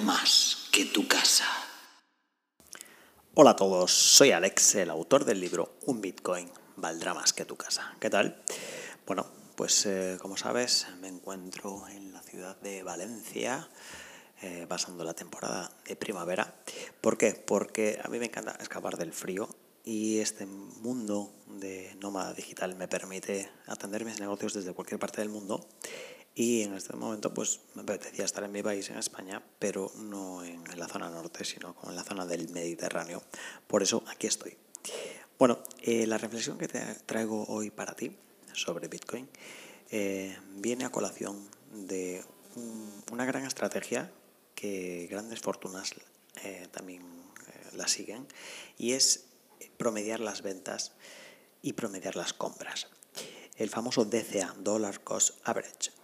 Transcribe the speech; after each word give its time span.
más 0.00 0.68
que 0.72 0.84
tu 0.84 1.06
casa. 1.08 1.44
Hola 3.34 3.50
a 3.50 3.56
todos, 3.56 3.92
soy 3.92 4.32
Alex, 4.32 4.76
el 4.76 4.90
autor 4.90 5.24
del 5.24 5.40
libro 5.40 5.76
Un 5.86 6.00
Bitcoin 6.00 6.50
valdrá 6.76 7.14
más 7.14 7.32
que 7.32 7.44
tu 7.44 7.56
casa. 7.56 7.94
¿Qué 8.00 8.10
tal? 8.10 8.42
Bueno, 9.06 9.26
pues 9.56 9.86
eh, 9.86 10.18
como 10.20 10.36
sabes, 10.36 10.86
me 11.00 11.08
encuentro 11.08 11.86
en 11.88 12.12
la 12.12 12.22
ciudad 12.22 12.56
de 12.60 12.82
Valencia. 12.82 13.68
Eh, 14.40 14.66
pasando 14.68 15.02
la 15.02 15.14
temporada 15.14 15.68
de 15.84 15.96
primavera. 15.96 16.54
¿Por 17.00 17.18
qué? 17.18 17.32
Porque 17.32 17.98
a 18.04 18.06
mí 18.06 18.20
me 18.20 18.26
encanta 18.26 18.56
escapar 18.60 18.96
del 18.96 19.12
frío 19.12 19.48
y 19.82 20.20
este 20.20 20.46
mundo 20.46 21.34
de 21.48 21.96
nómada 22.00 22.34
digital 22.34 22.76
me 22.76 22.86
permite 22.86 23.50
atender 23.66 24.04
mis 24.04 24.20
negocios 24.20 24.54
desde 24.54 24.74
cualquier 24.74 25.00
parte 25.00 25.22
del 25.22 25.28
mundo 25.28 25.66
y 26.38 26.62
en 26.62 26.74
este 26.74 26.94
momento 26.94 27.34
pues 27.34 27.58
me 27.74 27.82
apetecía 27.82 28.24
estar 28.24 28.44
en 28.44 28.52
mi 28.52 28.62
país, 28.62 28.88
en 28.90 28.96
España, 28.96 29.42
pero 29.58 29.90
no 29.96 30.44
en 30.44 30.62
la 30.78 30.86
zona 30.86 31.10
norte, 31.10 31.44
sino 31.44 31.74
como 31.74 31.90
en 31.90 31.96
la 31.96 32.04
zona 32.04 32.26
del 32.26 32.48
Mediterráneo. 32.50 33.24
Por 33.66 33.82
eso 33.82 34.04
aquí 34.06 34.28
estoy. 34.28 34.56
Bueno, 35.36 35.58
eh, 35.82 36.06
la 36.06 36.16
reflexión 36.16 36.56
que 36.56 36.68
te 36.68 36.80
traigo 37.06 37.44
hoy 37.48 37.70
para 37.70 37.96
ti 37.96 38.16
sobre 38.52 38.86
Bitcoin 38.86 39.28
eh, 39.90 40.38
viene 40.54 40.84
a 40.84 40.90
colación 40.90 41.36
de 41.72 42.22
una 43.10 43.24
gran 43.24 43.44
estrategia 43.44 44.12
que 44.54 45.08
grandes 45.10 45.40
fortunas 45.40 45.92
eh, 46.44 46.68
también 46.70 47.02
la 47.74 47.88
siguen 47.88 48.28
y 48.78 48.92
es 48.92 49.24
promediar 49.76 50.20
las 50.20 50.42
ventas 50.42 50.92
y 51.62 51.72
promediar 51.72 52.14
las 52.14 52.32
compras. 52.32 52.86
El 53.56 53.70
famoso 53.70 54.04
DCA, 54.04 54.54
Dollar 54.60 55.02
Cost 55.02 55.34
Average. 55.42 55.98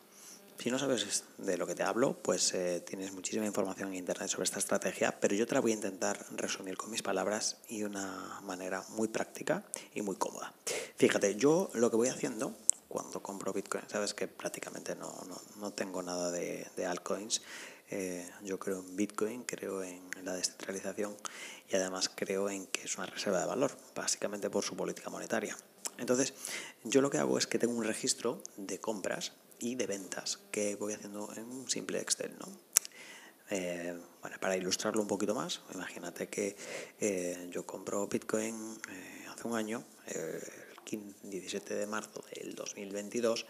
Si 0.59 0.71
no 0.71 0.79
sabes 0.79 1.25
de 1.37 1.59
lo 1.59 1.67
que 1.67 1.75
te 1.75 1.83
hablo, 1.83 2.17
pues 2.23 2.55
eh, 2.55 2.83
tienes 2.87 3.13
muchísima 3.13 3.45
información 3.45 3.91
en 3.91 3.97
Internet 3.97 4.31
sobre 4.31 4.45
esta 4.45 4.59
estrategia, 4.59 5.19
pero 5.21 5.35
yo 5.35 5.47
te 5.47 5.55
la 5.55 5.61
voy 5.61 5.73
a 5.73 5.75
intentar 5.75 6.25
resumir 6.37 6.77
con 6.77 6.91
mis 6.91 7.03
palabras 7.03 7.59
y 7.69 7.81
de 7.81 7.87
una 7.87 8.41
manera 8.45 8.83
muy 8.91 9.09
práctica 9.09 9.65
y 9.95 10.01
muy 10.01 10.17
cómoda. 10.17 10.55
Fíjate, 10.97 11.37
yo 11.37 11.71
lo 11.75 11.91
que 11.91 11.97
voy 11.97 12.09
haciendo 12.09 12.57
cuando 12.89 13.23
compro 13.23 13.53
Bitcoin, 13.53 13.85
sabes 13.89 14.15
que 14.15 14.29
prácticamente 14.29 14.95
no, 14.95 15.13
no, 15.59 15.73
tengo 15.73 16.03
nada 16.03 16.31
de, 16.31 16.67
de 16.77 16.87
altcoins. 16.87 17.43
Eh, 17.91 18.27
yo 18.43 18.59
creo 18.59 18.79
en 18.79 18.97
Bitcoin, 18.97 19.43
creo 19.43 19.83
en 19.83 20.01
la 20.23 20.35
descentralización 20.35 21.15
y 21.69 21.77
además 21.77 22.09
creo 22.15 22.49
en 22.49 22.67
que 22.69 22.85
es 22.85 22.97
una 22.97 23.07
reserva 23.07 23.41
de 23.41 23.47
valor, 23.47 23.73
básicamente 23.95 24.49
por 24.49 24.65
su 24.65 24.77
política 24.77 25.11
monetaria. 25.11 25.57
Entonces, 25.99 26.35
yo 26.85 27.03
lo 27.03 27.11
que 27.11 27.19
hago 27.19 27.37
es 27.37 27.47
que 27.47 27.59
tengo 27.59 27.75
un 27.75 27.85
registro 27.85 28.43
de 28.57 28.79
compras 28.79 29.33
y 29.65 29.77
de 29.77 29.87
ventas 29.87 30.39
que 30.51 30.77
voy 30.77 30.93
haciendo 30.93 31.33
en 31.35 31.45
un 31.45 31.71
simple 31.71 31.99
Excel, 31.99 32.37
¿no? 32.39 32.47
Eh, 33.51 33.99
bueno, 34.21 34.37
para 34.41 34.57
ilustrarlo 34.57 35.01
un 35.01 35.09
poquito 35.09 35.35
más, 35.35 35.63
imagínate 35.75 36.29
que 36.29 36.55
eh, 37.01 37.49
yo 37.51 37.65
compro 37.65 38.07
Bitcoin 38.07 38.55
eh, 38.91 39.25
hace 39.31 39.49
un 39.49 39.57
año, 39.57 39.83
el 40.07 40.43
17 41.23 41.75
de 41.75 41.87
marzo 41.87 42.23
del 42.35 42.55
2022, 42.55 43.47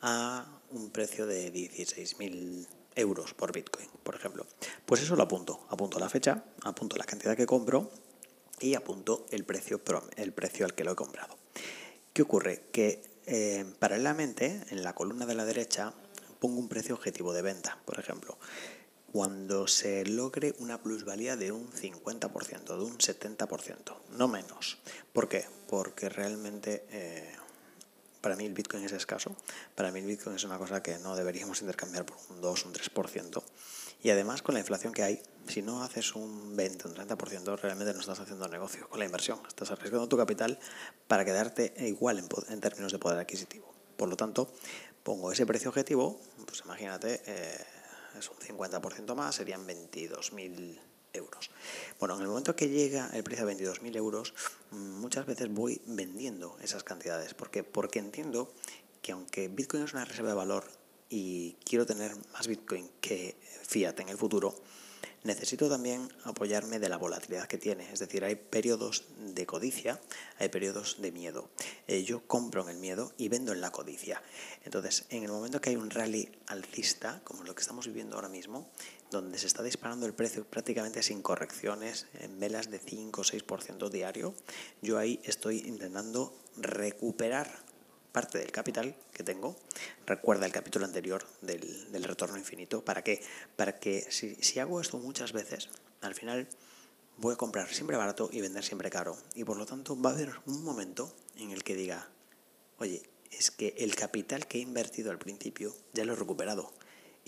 a 0.00 0.46
un 0.70 0.90
precio 0.90 1.26
de 1.26 1.52
16.000 1.52 2.66
euros 2.94 3.34
por 3.34 3.52
Bitcoin, 3.52 3.88
por 4.02 4.14
ejemplo. 4.14 4.46
Pues 4.86 5.02
eso 5.02 5.16
lo 5.16 5.24
apunto, 5.24 5.66
apunto 5.68 5.98
la 5.98 6.08
fecha, 6.08 6.44
apunto 6.62 6.96
la 6.96 7.04
cantidad 7.04 7.36
que 7.36 7.46
compro 7.46 7.90
y 8.58 8.74
apunto 8.74 9.26
el 9.30 9.44
precio, 9.44 9.82
el 10.16 10.32
precio 10.32 10.64
al 10.64 10.74
que 10.74 10.84
lo 10.84 10.92
he 10.92 10.96
comprado. 10.96 11.36
¿Qué 12.14 12.22
ocurre? 12.22 12.64
Que 12.72 13.02
eh, 13.30 13.66
paralelamente, 13.78 14.64
en 14.70 14.82
la 14.82 14.94
columna 14.94 15.26
de 15.26 15.34
la 15.34 15.44
derecha, 15.44 15.92
pongo 16.40 16.58
un 16.58 16.68
precio 16.68 16.94
objetivo 16.94 17.34
de 17.34 17.42
venta, 17.42 17.78
por 17.84 17.98
ejemplo. 17.98 18.38
Cuando 19.12 19.66
se 19.66 20.06
logre 20.06 20.54
una 20.58 20.80
plusvalía 20.80 21.36
de 21.36 21.52
un 21.52 21.70
50%, 21.70 22.64
de 22.64 22.82
un 22.82 22.96
70%, 22.96 23.96
no 24.12 24.28
menos. 24.28 24.78
¿Por 25.12 25.28
qué? 25.28 25.44
Porque 25.68 26.08
realmente 26.08 26.86
eh, 26.90 27.30
para 28.20 28.36
mí 28.36 28.46
el 28.46 28.54
Bitcoin 28.54 28.84
es 28.84 28.92
escaso. 28.92 29.36
Para 29.74 29.90
mí 29.90 30.00
el 30.00 30.06
Bitcoin 30.06 30.36
es 30.36 30.44
una 30.44 30.58
cosa 30.58 30.82
que 30.82 30.98
no 30.98 31.16
deberíamos 31.16 31.60
intercambiar 31.60 32.04
por 32.04 32.16
un 32.30 32.40
2, 32.40 32.66
un 32.66 32.72
3%. 32.72 33.42
Y 34.02 34.10
además 34.10 34.42
con 34.42 34.54
la 34.54 34.60
inflación 34.60 34.92
que 34.92 35.02
hay, 35.02 35.22
si 35.48 35.62
no 35.62 35.82
haces 35.82 36.14
un 36.14 36.56
20, 36.56 36.88
un 36.88 36.94
30%, 36.94 37.58
realmente 37.60 37.92
no 37.94 38.00
estás 38.00 38.20
haciendo 38.20 38.46
negocio 38.48 38.88
con 38.88 38.98
la 38.98 39.04
inversión. 39.04 39.40
Estás 39.46 39.70
arriesgando 39.70 40.08
tu 40.08 40.16
capital 40.16 40.58
para 41.06 41.24
quedarte 41.24 41.74
igual 41.78 42.18
en, 42.18 42.60
términos 42.60 42.92
de 42.92 42.98
poder 42.98 43.18
adquisitivo. 43.18 43.72
Por 43.96 44.08
lo 44.08 44.16
tanto, 44.16 44.52
pongo 45.02 45.32
ese 45.32 45.46
precio 45.46 45.70
objetivo, 45.70 46.20
pues 46.46 46.62
imagínate, 46.64 47.22
eh, 47.26 47.64
es 48.18 48.30
un 48.30 48.36
50% 48.36 49.14
más, 49.14 49.34
serían 49.34 49.66
22.000 49.66 50.78
euros. 51.18 51.50
Bueno, 52.00 52.16
en 52.16 52.22
el 52.22 52.28
momento 52.28 52.56
que 52.56 52.68
llega 52.68 53.10
el 53.12 53.22
precio 53.22 53.46
a 53.46 53.52
22.000 53.52 53.96
euros, 53.96 54.34
muchas 54.70 55.26
veces 55.26 55.52
voy 55.52 55.80
vendiendo 55.86 56.56
esas 56.62 56.84
cantidades. 56.84 57.34
¿Por 57.34 57.50
qué? 57.50 57.62
Porque 57.62 57.98
entiendo 57.98 58.52
que 59.02 59.12
aunque 59.12 59.48
Bitcoin 59.48 59.84
es 59.84 59.92
una 59.92 60.04
reserva 60.04 60.30
de 60.30 60.36
valor 60.36 60.64
y 61.10 61.56
quiero 61.64 61.86
tener 61.86 62.12
más 62.32 62.46
Bitcoin 62.46 62.88
que 63.00 63.36
Fiat 63.62 64.00
en 64.00 64.08
el 64.08 64.16
futuro, 64.16 64.54
necesito 65.24 65.68
también 65.68 66.08
apoyarme 66.24 66.78
de 66.78 66.88
la 66.88 66.96
volatilidad 66.96 67.46
que 67.46 67.58
tiene. 67.58 67.90
Es 67.92 67.98
decir, 67.98 68.24
hay 68.24 68.36
periodos 68.36 69.04
de 69.18 69.46
codicia, 69.46 70.00
hay 70.38 70.48
periodos 70.48 71.00
de 71.00 71.12
miedo. 71.12 71.50
Eh, 71.86 72.04
yo 72.04 72.26
compro 72.26 72.62
en 72.62 72.70
el 72.70 72.76
miedo 72.78 73.12
y 73.18 73.28
vendo 73.28 73.52
en 73.52 73.60
la 73.60 73.70
codicia. 73.70 74.22
Entonces, 74.64 75.04
en 75.10 75.24
el 75.24 75.30
momento 75.30 75.60
que 75.60 75.70
hay 75.70 75.76
un 75.76 75.90
rally 75.90 76.30
alcista, 76.46 77.20
como 77.24 77.44
lo 77.44 77.54
que 77.54 77.62
estamos 77.62 77.86
viviendo 77.86 78.16
ahora 78.16 78.28
mismo, 78.28 78.70
donde 79.10 79.38
se 79.38 79.46
está 79.46 79.62
disparando 79.62 80.06
el 80.06 80.14
precio 80.14 80.44
prácticamente 80.44 81.02
sin 81.02 81.22
correcciones, 81.22 82.06
en 82.20 82.38
velas 82.38 82.70
de 82.70 82.78
5 82.78 83.20
o 83.20 83.24
6% 83.24 83.88
diario, 83.90 84.34
yo 84.82 84.98
ahí 84.98 85.20
estoy 85.24 85.60
intentando 85.60 86.34
recuperar 86.56 87.64
parte 88.12 88.38
del 88.38 88.50
capital 88.50 88.96
que 89.12 89.22
tengo. 89.22 89.56
Recuerda 90.06 90.46
el 90.46 90.52
capítulo 90.52 90.84
anterior 90.84 91.26
del, 91.40 91.90
del 91.92 92.04
retorno 92.04 92.36
infinito. 92.36 92.84
¿Para 92.84 93.02
qué? 93.02 93.22
Para 93.56 93.78
que 93.78 94.06
si, 94.10 94.34
si 94.36 94.58
hago 94.58 94.80
esto 94.80 94.98
muchas 94.98 95.32
veces, 95.32 95.68
al 96.00 96.14
final 96.14 96.48
voy 97.18 97.34
a 97.34 97.36
comprar 97.36 97.68
siempre 97.72 97.96
barato 97.96 98.28
y 98.32 98.40
vender 98.40 98.64
siempre 98.64 98.90
caro. 98.90 99.16
Y 99.34 99.44
por 99.44 99.56
lo 99.56 99.66
tanto 99.66 100.00
va 100.00 100.10
a 100.10 100.12
haber 100.14 100.32
un 100.46 100.62
momento 100.64 101.14
en 101.36 101.50
el 101.50 101.64
que 101.64 101.74
diga, 101.74 102.08
oye, 102.78 103.02
es 103.30 103.50
que 103.50 103.74
el 103.78 103.94
capital 103.94 104.46
que 104.46 104.58
he 104.58 104.62
invertido 104.62 105.10
al 105.10 105.18
principio 105.18 105.74
ya 105.92 106.04
lo 106.04 106.14
he 106.14 106.16
recuperado 106.16 106.72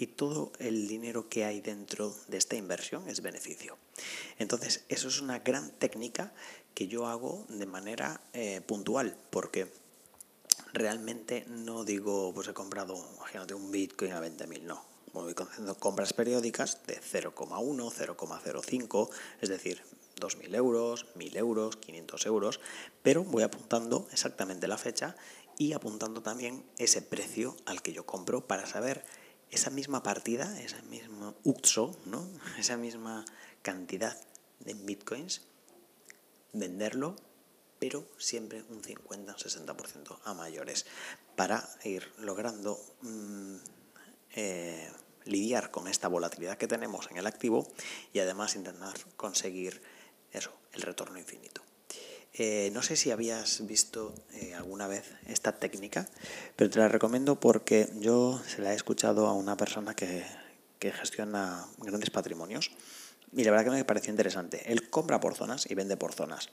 y 0.00 0.06
todo 0.06 0.50
el 0.58 0.88
dinero 0.88 1.28
que 1.28 1.44
hay 1.44 1.60
dentro 1.60 2.16
de 2.28 2.38
esta 2.38 2.56
inversión 2.56 3.06
es 3.06 3.20
beneficio. 3.20 3.76
Entonces, 4.38 4.84
eso 4.88 5.08
es 5.08 5.20
una 5.20 5.40
gran 5.40 5.70
técnica 5.72 6.32
que 6.72 6.88
yo 6.88 7.06
hago 7.06 7.44
de 7.50 7.66
manera 7.66 8.22
eh, 8.32 8.62
puntual, 8.66 9.14
porque 9.28 9.70
realmente 10.72 11.44
no 11.48 11.84
digo, 11.84 12.32
pues 12.32 12.48
he 12.48 12.54
comprado, 12.54 12.96
imagínate, 13.16 13.52
un 13.52 13.70
Bitcoin 13.70 14.12
a 14.12 14.22
20.000, 14.22 14.62
no. 14.62 14.82
Voy 15.12 15.34
haciendo 15.36 15.74
compras 15.74 16.14
periódicas 16.14 16.78
de 16.86 16.98
0,1, 16.98 17.92
0,05, 17.92 19.10
es 19.42 19.48
decir, 19.50 19.82
2.000 20.18 20.54
euros, 20.54 21.06
1.000 21.14 21.36
euros, 21.36 21.76
500 21.76 22.26
euros, 22.26 22.60
pero 23.02 23.24
voy 23.24 23.42
apuntando 23.42 24.08
exactamente 24.12 24.66
la 24.66 24.78
fecha 24.78 25.14
y 25.58 25.74
apuntando 25.74 26.22
también 26.22 26.64
ese 26.78 27.02
precio 27.02 27.54
al 27.66 27.82
que 27.82 27.92
yo 27.92 28.06
compro 28.06 28.46
para 28.46 28.66
saber 28.66 29.04
esa 29.50 29.70
misma 29.70 30.02
partida, 30.02 30.60
esa 30.60 30.82
misma 30.82 31.34
UXO, 31.44 31.97
¿no? 32.06 32.28
esa 32.58 32.76
misma 32.76 33.24
cantidad 33.62 34.16
de 34.60 34.74
bitcoins, 34.74 35.42
venderlo 36.52 37.16
pero 37.80 38.04
siempre 38.18 38.62
un 38.68 38.84
50 38.84 39.32
o 39.32 39.36
60% 39.36 40.18
a 40.24 40.34
mayores, 40.34 40.86
para 41.34 41.66
ir 41.82 42.12
logrando 42.18 42.78
mm, 43.00 43.56
eh, 44.36 44.92
lidiar 45.24 45.70
con 45.70 45.88
esta 45.88 46.06
volatilidad 46.06 46.58
que 46.58 46.68
tenemos 46.68 47.10
en 47.10 47.16
el 47.16 47.26
activo 47.26 47.66
y 48.12 48.20
además 48.20 48.54
intentar 48.54 48.94
conseguir 49.16 49.80
eso, 50.30 50.53
el 50.72 50.82
retorno 50.82 51.18
infinito. 51.18 51.62
Eh, 52.34 52.71
no 52.72 52.82
sé 52.82 52.94
si 52.94 53.10
habías 53.10 53.66
visto 53.66 54.15
eh, 54.34 54.54
alguna 54.54 54.86
vez 54.86 55.04
esta 55.27 55.59
técnica, 55.59 56.09
pero 56.54 56.71
te 56.71 56.78
la 56.78 56.88
recomiendo 56.88 57.41
porque 57.41 57.88
yo 57.98 58.41
se 58.47 58.62
la 58.62 58.72
he 58.72 58.77
escuchado 58.77 59.27
a 59.27 59.32
una 59.32 59.56
persona 59.56 59.94
que, 59.94 60.24
que 60.78 60.92
gestiona 60.92 61.66
grandes 61.78 62.10
patrimonios 62.10 62.71
y 63.32 63.42
la 63.42 63.50
verdad 63.50 63.65
que 63.65 63.71
me 63.78 63.84
pareció 63.84 64.10
interesante. 64.10 64.72
Él 64.72 64.88
compra 64.91 65.18
por 65.18 65.34
zonas 65.34 65.68
y 65.68 65.74
vende 65.74 65.97
por 65.97 66.12
zonas 66.12 66.50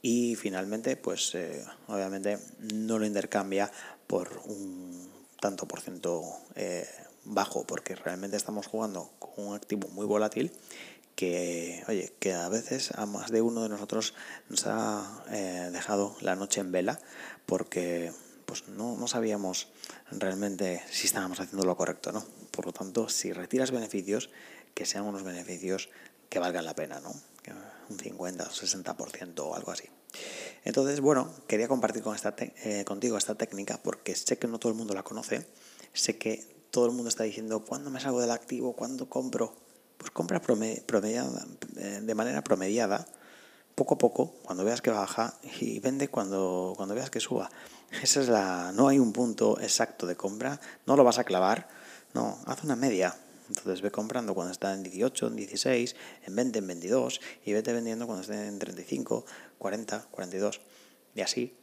y 0.00 0.34
finalmente, 0.36 0.96
pues 0.96 1.34
eh, 1.34 1.62
obviamente 1.88 2.38
no 2.58 2.98
lo 2.98 3.04
intercambia 3.04 3.70
por 4.06 4.40
un 4.46 5.10
tanto 5.40 5.68
por 5.68 5.80
ciento 5.80 6.22
bajo, 7.24 7.64
porque 7.64 7.94
realmente 7.94 8.36
estamos 8.36 8.66
jugando 8.66 9.10
con 9.18 9.46
un 9.46 9.54
activo 9.54 9.88
muy 9.88 10.06
volátil 10.06 10.52
que, 11.14 11.84
oye, 11.88 12.12
que 12.18 12.32
a 12.32 12.48
veces 12.48 12.92
a 12.92 13.06
más 13.06 13.30
de 13.30 13.42
uno 13.42 13.62
de 13.62 13.68
nosotros 13.68 14.14
nos 14.48 14.66
ha 14.66 15.24
eh, 15.30 15.70
dejado 15.72 16.16
la 16.20 16.36
noche 16.36 16.60
en 16.60 16.72
vela 16.72 17.00
porque 17.46 18.12
pues 18.46 18.68
no, 18.68 18.96
no 18.96 19.08
sabíamos 19.08 19.68
realmente 20.10 20.82
si 20.90 21.06
estábamos 21.06 21.40
haciendo 21.40 21.64
lo 21.64 21.76
correcto, 21.76 22.12
¿no? 22.12 22.24
Por 22.50 22.66
lo 22.66 22.72
tanto, 22.72 23.08
si 23.08 23.32
retiras 23.32 23.70
beneficios, 23.70 24.30
que 24.74 24.86
sean 24.86 25.04
unos 25.04 25.22
beneficios 25.22 25.88
que 26.28 26.38
valgan 26.38 26.64
la 26.64 26.74
pena, 26.74 27.00
¿no? 27.00 27.14
Un 27.88 27.98
50 27.98 28.44
o 28.44 28.50
60% 28.50 29.40
o 29.40 29.54
algo 29.54 29.70
así. 29.70 29.88
Entonces, 30.64 31.00
bueno, 31.00 31.30
quería 31.46 31.68
compartir 31.68 32.02
con 32.02 32.14
esta 32.14 32.34
eh, 32.38 32.84
contigo 32.84 33.18
esta 33.18 33.34
técnica 33.34 33.80
porque 33.82 34.14
sé 34.14 34.38
que 34.38 34.46
no 34.46 34.58
todo 34.58 34.70
el 34.70 34.78
mundo 34.78 34.94
la 34.94 35.02
conoce, 35.02 35.46
sé 35.92 36.16
que 36.18 36.66
todo 36.70 36.86
el 36.86 36.92
mundo 36.92 37.08
está 37.08 37.24
diciendo, 37.24 37.64
¿cuándo 37.64 37.90
me 37.90 38.00
salgo 38.00 38.20
del 38.20 38.30
activo? 38.30 38.74
¿Cuándo 38.74 39.08
compro? 39.08 39.54
Pues 40.02 40.10
compra 40.10 40.40
promediada, 40.40 41.46
eh, 41.76 42.00
de 42.02 42.14
manera 42.16 42.42
promediada, 42.42 43.06
poco 43.76 43.94
a 43.94 43.98
poco, 43.98 44.34
cuando 44.42 44.64
veas 44.64 44.82
que 44.82 44.90
baja, 44.90 45.38
y 45.60 45.78
vende 45.78 46.08
cuando, 46.08 46.74
cuando 46.76 46.96
veas 46.96 47.08
que 47.08 47.20
suba. 47.20 47.48
Esa 48.02 48.20
es 48.20 48.28
la, 48.28 48.72
no 48.74 48.88
hay 48.88 48.98
un 48.98 49.12
punto 49.12 49.60
exacto 49.60 50.08
de 50.08 50.16
compra, 50.16 50.60
no 50.86 50.96
lo 50.96 51.04
vas 51.04 51.20
a 51.20 51.24
clavar, 51.24 51.68
no, 52.14 52.36
haz 52.46 52.64
una 52.64 52.74
media. 52.74 53.14
Entonces 53.46 53.80
ve 53.80 53.92
comprando 53.92 54.34
cuando 54.34 54.50
está 54.50 54.74
en 54.74 54.82
18, 54.82 55.28
en 55.28 55.36
16, 55.36 55.94
en 56.26 56.34
20, 56.34 56.58
en 56.58 56.66
22 56.66 57.20
y 57.44 57.52
vete 57.52 57.72
vendiendo 57.72 58.06
cuando 58.06 58.22
esté 58.22 58.48
en 58.48 58.58
35, 58.58 59.24
40, 59.58 60.06
42 60.10 60.60
y 61.14 61.20
así 61.20 61.61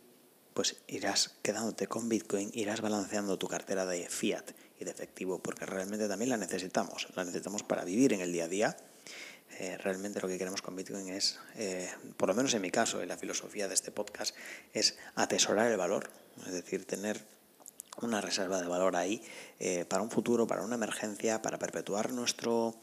pues 0.59 0.75
irás 0.89 1.37
quedándote 1.41 1.87
con 1.87 2.09
Bitcoin, 2.09 2.51
irás 2.53 2.81
balanceando 2.81 3.39
tu 3.39 3.47
cartera 3.47 3.85
de 3.85 4.09
fiat 4.09 4.43
y 4.77 4.83
de 4.83 4.91
efectivo 4.91 5.39
porque 5.39 5.65
realmente 5.65 6.09
también 6.09 6.31
la 6.31 6.35
necesitamos, 6.35 7.07
la 7.15 7.23
necesitamos 7.23 7.63
para 7.63 7.85
vivir 7.85 8.11
en 8.11 8.19
el 8.19 8.33
día 8.33 8.43
a 8.43 8.47
día. 8.49 8.77
Eh, 9.57 9.77
realmente 9.77 10.19
lo 10.19 10.27
que 10.27 10.37
queremos 10.37 10.61
con 10.61 10.75
Bitcoin 10.75 11.07
es, 11.07 11.39
eh, 11.55 11.89
por 12.17 12.27
lo 12.27 12.35
menos 12.35 12.53
en 12.55 12.61
mi 12.61 12.71
caso, 12.71 13.01
y 13.01 13.05
la 13.05 13.15
filosofía 13.15 13.69
de 13.69 13.73
este 13.73 13.91
podcast, 13.91 14.35
es 14.73 14.97
atesorar 15.15 15.71
el 15.71 15.77
valor, 15.77 16.09
es 16.45 16.51
decir, 16.51 16.83
tener 16.83 17.21
una 18.01 18.19
reserva 18.19 18.61
de 18.61 18.67
valor 18.67 18.97
ahí 18.97 19.23
eh, 19.61 19.85
para 19.85 20.03
un 20.03 20.11
futuro, 20.11 20.45
para 20.45 20.63
una 20.63 20.75
emergencia, 20.75 21.41
para 21.41 21.57
perpetuar 21.57 22.11
nuestro 22.11 22.75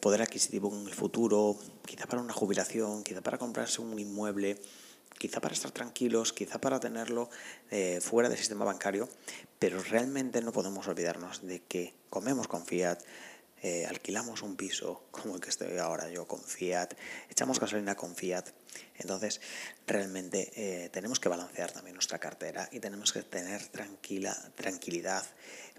poder 0.00 0.22
adquisitivo 0.22 0.74
en 0.74 0.88
el 0.88 0.94
futuro, 0.94 1.56
quizá 1.86 2.08
para 2.08 2.20
una 2.20 2.32
jubilación, 2.32 3.04
quizá 3.04 3.20
para 3.20 3.38
comprarse 3.38 3.80
un 3.80 3.96
inmueble, 3.96 4.60
quizá 5.18 5.40
para 5.40 5.54
estar 5.54 5.70
tranquilos, 5.70 6.32
quizá 6.32 6.60
para 6.60 6.80
tenerlo 6.80 7.30
eh, 7.70 8.00
fuera 8.00 8.28
del 8.28 8.38
sistema 8.38 8.64
bancario, 8.64 9.08
pero 9.58 9.82
realmente 9.82 10.40
no 10.42 10.52
podemos 10.52 10.86
olvidarnos 10.88 11.46
de 11.46 11.62
que 11.62 11.94
comemos 12.10 12.48
con 12.48 12.66
fiat, 12.66 13.00
eh, 13.62 13.86
alquilamos 13.86 14.42
un 14.42 14.54
piso 14.54 15.06
como 15.10 15.34
el 15.34 15.40
que 15.40 15.48
estoy 15.48 15.78
ahora 15.78 16.10
yo 16.10 16.28
con 16.28 16.40
Fiat, 16.40 16.92
echamos 17.30 17.58
gasolina 17.58 17.94
con 17.96 18.14
Fiat. 18.14 18.44
Entonces, 18.96 19.40
realmente 19.86 20.52
eh, 20.54 20.90
tenemos 20.90 21.18
que 21.20 21.30
balancear 21.30 21.72
también 21.72 21.94
nuestra 21.94 22.18
cartera 22.18 22.68
y 22.70 22.80
tenemos 22.80 23.12
que 23.12 23.22
tener 23.22 23.66
tranquila, 23.68 24.36
tranquilidad, 24.54 25.24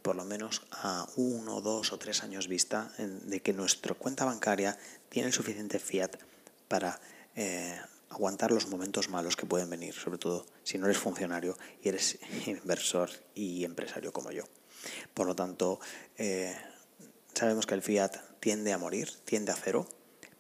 por 0.02 0.16
lo 0.16 0.26
menos 0.26 0.64
a 0.72 1.08
uno, 1.16 1.62
dos 1.62 1.94
o 1.94 2.00
tres 2.00 2.24
años 2.24 2.48
vista, 2.48 2.92
de 2.98 3.42
que 3.42 3.54
nuestra 3.54 3.94
cuenta 3.94 4.26
bancaria 4.26 4.78
tiene 5.10 5.28
el 5.28 5.34
suficiente 5.34 5.78
Fiat 5.78 6.18
para 6.68 7.00
eh, 7.36 7.80
aguantar 8.10 8.52
los 8.52 8.68
momentos 8.68 9.10
malos 9.10 9.36
que 9.36 9.46
pueden 9.46 9.70
venir, 9.70 9.94
sobre 9.94 10.18
todo 10.18 10.46
si 10.64 10.78
no 10.78 10.86
eres 10.86 10.98
funcionario 10.98 11.58
y 11.82 11.90
eres 11.90 12.20
inversor 12.46 13.10
y 13.36 13.64
empresario 13.64 14.12
como 14.14 14.32
yo. 14.32 14.44
Por 15.14 15.28
lo 15.28 15.36
tanto, 15.36 15.80
Sabemos 17.38 17.68
que 17.68 17.76
el 17.76 17.84
fiat 17.84 18.18
tiende 18.40 18.74
a 18.74 18.80
morir, 18.80 19.12
tiende 19.24 19.52
a 19.52 19.56
cero, 19.56 19.88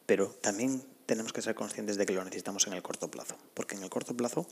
pero 0.07 0.29
también 0.41 0.83
tenemos 1.05 1.31
que 1.31 1.43
ser 1.43 1.53
conscientes 1.53 1.95
de 1.95 2.07
que 2.07 2.13
lo 2.13 2.23
necesitamos 2.23 2.65
en 2.65 2.73
el 2.73 2.81
corto 2.81 3.11
plazo, 3.11 3.37
porque 3.53 3.75
en 3.75 3.83
el 3.83 3.91
corto 3.91 4.17
plazo, 4.17 4.47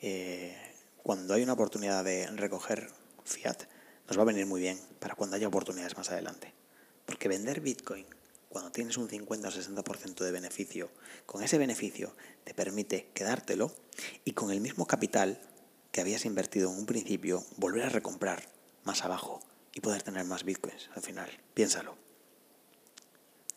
eh, 0.00 0.56
cuando 1.02 1.34
hay 1.34 1.42
una 1.42 1.52
oportunidad 1.52 2.02
de 2.02 2.26
recoger 2.28 2.88
fiat, 3.26 3.64
nos 4.08 4.16
va 4.16 4.22
a 4.22 4.24
venir 4.24 4.46
muy 4.46 4.62
bien 4.62 4.80
para 4.98 5.14
cuando 5.14 5.36
haya 5.36 5.46
oportunidades 5.46 5.94
más 5.98 6.10
adelante. 6.10 6.54
Porque 7.04 7.28
vender 7.28 7.60
Bitcoin 7.60 8.06
cuando 8.54 8.70
tienes 8.70 8.96
un 8.98 9.08
50 9.08 9.48
o 9.48 9.50
60% 9.50 10.22
de 10.22 10.30
beneficio, 10.30 10.88
con 11.26 11.42
ese 11.42 11.58
beneficio 11.58 12.14
te 12.44 12.54
permite 12.54 13.10
quedártelo 13.12 13.74
y 14.24 14.30
con 14.30 14.52
el 14.52 14.60
mismo 14.60 14.86
capital 14.86 15.40
que 15.90 16.00
habías 16.00 16.24
invertido 16.24 16.70
en 16.70 16.78
un 16.78 16.86
principio, 16.86 17.44
volver 17.56 17.82
a 17.82 17.88
recomprar 17.88 18.48
más 18.84 19.02
abajo 19.02 19.40
y 19.72 19.80
poder 19.80 20.04
tener 20.04 20.24
más 20.24 20.44
bitcoins 20.44 20.88
al 20.94 21.02
final. 21.02 21.28
Piénsalo. 21.52 21.96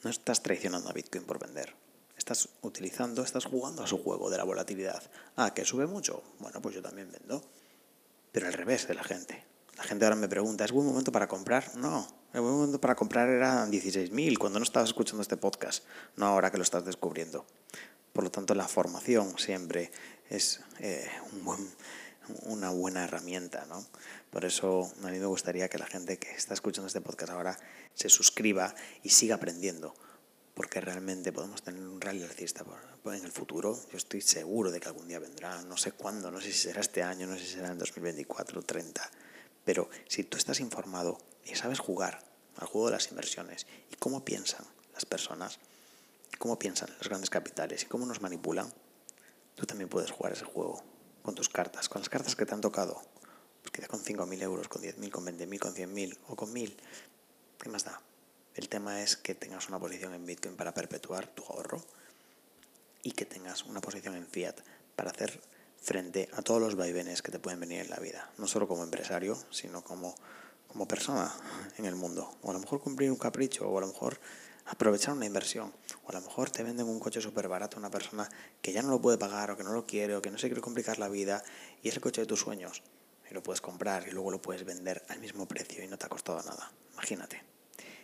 No 0.02 0.10
estás 0.10 0.42
traicionando 0.42 0.90
a 0.90 0.94
Bitcoin 0.94 1.26
por 1.26 1.38
vender. 1.38 1.76
Estás 2.18 2.50
utilizando, 2.64 3.22
estás 3.22 3.46
jugando 3.46 3.84
a 3.84 3.88
su 3.88 4.00
juego 4.00 4.32
de 4.32 4.38
la 4.38 4.46
volatilidad. 4.46 5.04
Ah, 5.36 5.54
que 5.54 5.64
sube 5.64 5.86
mucho. 5.86 6.24
Bueno, 6.40 6.60
pues 6.60 6.74
yo 6.74 6.82
también 6.82 7.12
vendo. 7.12 7.44
Pero 8.32 8.48
al 8.48 8.54
revés 8.54 8.88
de 8.88 8.96
la 8.96 9.04
gente. 9.04 9.46
La 9.78 9.84
gente 9.84 10.06
ahora 10.06 10.16
me 10.16 10.28
pregunta, 10.28 10.66
¿es 10.66 10.72
buen 10.72 10.88
momento 10.88 11.12
para 11.12 11.28
comprar? 11.28 11.76
No, 11.76 12.08
el 12.34 12.42
buen 12.42 12.54
momento 12.54 12.82
para 12.82 12.96
comprar 12.96 13.30
era 13.30 13.66
16.000 13.68 14.38
cuando 14.38 14.60
no 14.60 14.64
estabas 14.64 14.90
escuchando 14.90 15.22
este 15.22 15.38
podcast, 15.38 15.84
no 16.16 16.26
ahora 16.26 16.52
que 16.52 16.58
lo 16.58 16.64
estás 16.64 16.84
descubriendo. 16.84 17.46
Por 18.12 18.24
lo 18.24 18.32
tanto, 18.32 18.56
la 18.56 18.68
formación 18.68 19.38
siempre 19.38 19.92
es 20.30 20.62
eh, 20.80 21.08
un 21.32 21.46
buen 21.46 21.70
una 22.44 22.70
buena 22.70 23.04
herramienta, 23.04 23.66
¿no? 23.68 23.86
Por 24.30 24.46
eso 24.46 24.92
a 25.04 25.08
mí 25.08 25.20
me 25.20 25.26
gustaría 25.26 25.70
que 25.70 25.78
la 25.78 25.86
gente 25.86 26.18
que 26.18 26.32
está 26.32 26.54
escuchando 26.54 26.88
este 26.88 27.02
podcast 27.02 27.32
ahora 27.32 27.58
se 27.94 28.10
suscriba 28.10 28.74
y 29.04 29.10
siga 29.10 29.36
aprendiendo, 29.36 29.96
porque 30.54 30.82
realmente 30.82 31.32
podemos 31.32 31.62
tener 31.62 31.82
un 31.82 32.02
rally 32.02 32.24
alcista 32.24 32.66
en 33.06 33.24
el 33.24 33.32
futuro. 33.32 33.80
Yo 33.92 33.98
estoy 33.98 34.22
seguro 34.22 34.72
de 34.72 34.80
que 34.80 34.88
algún 34.88 35.08
día 35.08 35.20
vendrá, 35.20 35.62
no 35.64 35.78
sé 35.78 35.94
cuándo, 35.94 36.32
no 36.32 36.42
sé 36.42 36.52
si 36.52 36.58
será 36.58 36.82
este 36.82 37.04
año, 37.04 37.28
no 37.28 37.36
sé 37.38 37.46
si 37.46 37.54
será 37.54 37.70
en 37.70 37.78
2024 37.78 38.60
o 38.60 38.64
30, 38.64 39.12
pero 39.68 39.90
si 40.08 40.24
tú 40.24 40.38
estás 40.38 40.62
informado 40.62 41.18
y 41.44 41.56
sabes 41.56 41.80
jugar 41.80 42.24
al 42.56 42.68
juego 42.68 42.88
de 42.88 42.94
las 42.94 43.10
inversiones 43.10 43.68
y 43.92 43.98
cómo 43.98 44.24
piensan 44.24 44.66
las 44.94 45.06
personas, 45.06 45.60
cómo 46.40 46.58
piensan 46.58 46.90
los 46.98 47.10
grandes 47.10 47.30
capitales 47.30 47.84
y 47.84 47.88
cómo 47.88 48.06
nos 48.06 48.22
manipulan, 48.22 48.74
tú 49.56 49.66
también 49.66 49.90
puedes 49.90 50.10
jugar 50.10 50.32
ese 50.32 50.46
juego 50.46 50.82
con 51.22 51.36
tus 51.36 51.50
cartas, 51.50 51.90
con 51.90 52.00
las 52.00 52.08
cartas 52.08 52.38
que 52.38 52.46
te 52.46 52.54
han 52.54 52.62
tocado. 52.62 53.02
Pues 53.62 53.74
quizá 53.74 53.90
con 53.90 54.00
5.000 54.00 54.42
euros, 54.42 54.70
con 54.70 54.82
10.000, 54.82 55.12
con 55.12 55.26
20.000, 55.26 55.60
con 55.60 55.76
100.000 55.76 56.18
o 56.30 56.36
con 56.38 56.54
1.000. 56.54 56.74
¿Qué 57.60 57.68
más 57.68 57.84
da? 57.84 58.02
El 58.56 58.70
tema 58.70 59.02
es 59.02 59.18
que 59.18 59.36
tengas 59.36 59.68
una 59.68 59.80
posición 59.80 60.14
en 60.14 60.26
Bitcoin 60.26 60.56
para 60.56 60.74
perpetuar 60.74 61.28
tu 61.28 61.44
ahorro 61.44 61.84
y 63.04 63.12
que 63.12 63.26
tengas 63.26 63.64
una 63.66 63.82
posición 63.82 64.16
en 64.16 64.28
fiat 64.28 64.56
para 64.96 65.12
hacer 65.12 65.42
frente 65.82 66.30
a 66.34 66.42
todos 66.42 66.62
los 66.62 66.76
vaivenes 66.76 67.22
que 67.22 67.32
te 67.32 67.40
pueden 67.40 67.60
venir 67.60 67.82
en 67.82 67.90
la 67.90 67.98
vida, 67.98 68.32
no 68.38 68.48
solo 68.48 68.68
como 68.68 68.84
empresario, 68.84 69.38
sino 69.52 69.84
como, 69.84 70.16
como 70.68 70.88
persona 70.88 71.34
en 71.78 71.86
el 71.86 71.96
mundo. 71.96 72.38
O 72.42 72.50
a 72.50 72.54
lo 72.54 72.60
mejor 72.60 72.82
cumplir 72.82 73.12
un 73.12 73.18
capricho, 73.18 73.70
o 73.70 73.78
a 73.78 73.82
lo 73.82 73.88
mejor 73.88 74.20
aprovechar 74.68 75.14
una 75.14 75.26
inversión. 75.26 75.74
O 76.06 76.10
a 76.10 76.14
lo 76.14 76.22
mejor 76.22 76.50
te 76.50 76.64
venden 76.64 76.88
un 76.88 77.00
coche 77.00 77.22
súper 77.22 77.48
barato 77.48 77.78
a 77.78 77.80
una 77.80 77.90
persona 77.90 78.30
que 78.62 78.72
ya 78.72 78.82
no 78.82 78.90
lo 78.90 79.02
puede 79.02 79.18
pagar 79.18 79.52
o 79.52 79.58
que 79.58 79.64
no 79.64 79.74
lo 79.74 79.86
quiere 79.86 80.16
o 80.16 80.22
que 80.22 80.32
no 80.32 80.38
se 80.38 80.48
quiere 80.48 80.62
complicar 80.62 81.00
la 81.00 81.10
vida 81.10 81.44
y 81.82 81.90
es 81.90 81.96
el 81.96 82.02
coche 82.02 82.22
de 82.22 82.28
tus 82.28 82.42
sueños. 82.42 82.84
Y 83.30 83.34
lo 83.34 83.44
puedes 83.44 83.62
comprar 83.62 84.08
y 84.08 84.12
luego 84.12 84.32
lo 84.32 84.42
puedes 84.42 84.64
vender 84.64 85.04
al 85.10 85.20
mismo 85.20 85.48
precio 85.48 85.84
y 85.84 85.88
no 85.88 85.98
te 85.98 86.06
ha 86.06 86.10
costado 86.10 86.42
nada. 86.44 86.72
Imagínate. 86.94 87.44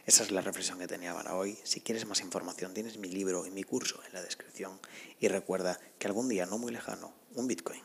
Esa 0.05 0.23
es 0.23 0.31
la 0.31 0.41
reflexión 0.41 0.79
que 0.79 0.87
tenía 0.87 1.13
para 1.13 1.35
hoy. 1.35 1.57
Si 1.63 1.79
quieres 1.79 2.05
más 2.05 2.19
información, 2.19 2.73
tienes 2.73 2.97
mi 2.97 3.07
libro 3.07 3.45
y 3.45 3.51
mi 3.51 3.63
curso 3.63 4.01
en 4.05 4.13
la 4.13 4.21
descripción. 4.21 4.79
Y 5.21 5.29
recuerda 5.29 5.79
que 5.97 6.07
algún 6.07 6.27
día 6.27 6.45
no 6.45 6.57
muy 6.57 6.73
lejano, 6.73 7.13
un 7.35 7.47
Bitcoin 7.47 7.81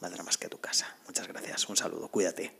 valdrá 0.00 0.22
más 0.22 0.38
que 0.38 0.48
tu 0.48 0.58
casa. 0.58 0.96
Muchas 1.06 1.26
gracias. 1.28 1.68
Un 1.68 1.76
saludo. 1.76 2.08
Cuídate. 2.08 2.52